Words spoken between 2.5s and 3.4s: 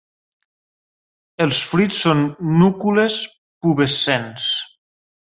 núcules